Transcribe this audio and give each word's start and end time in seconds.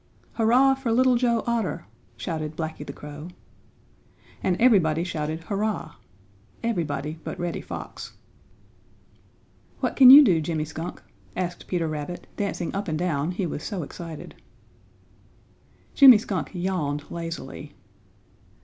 "Hurrah 0.33 0.73
for 0.73 0.91
Little 0.91 1.15
Joe 1.15 1.43
Otter!" 1.45 1.85
shouted 2.17 2.55
Blacky 2.57 2.83
the 2.83 2.91
Crow. 2.91 3.27
And 4.41 4.59
everybody 4.59 5.03
shouted 5.03 5.41
"Hurrah!" 5.43 5.93
Everybody 6.63 7.19
but 7.23 7.39
Reddy 7.39 7.61
Fox. 7.61 8.13
"What 9.79 9.95
can 9.95 10.09
you 10.09 10.23
do, 10.23 10.41
Jimmy 10.41 10.65
Skunk?" 10.65 11.03
asked 11.35 11.67
Peter 11.67 11.87
Rabbit, 11.87 12.25
dancing 12.35 12.73
up 12.73 12.87
and 12.87 12.97
down, 12.97 13.29
he 13.33 13.45
was 13.45 13.61
so 13.61 13.83
excited. 13.83 14.33
Jimmy 15.93 16.17
Skunk 16.17 16.49
yawned 16.55 17.03
lazily. 17.11 17.73